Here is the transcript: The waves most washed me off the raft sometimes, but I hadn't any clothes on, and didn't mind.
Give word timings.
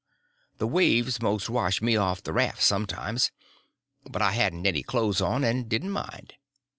The 0.57 0.65
waves 0.65 1.21
most 1.21 1.47
washed 1.47 1.83
me 1.83 1.95
off 1.95 2.23
the 2.23 2.33
raft 2.33 2.63
sometimes, 2.63 3.29
but 4.09 4.19
I 4.19 4.31
hadn't 4.31 4.65
any 4.65 4.81
clothes 4.81 5.21
on, 5.21 5.43
and 5.43 5.69
didn't 5.69 5.91
mind. 5.91 6.33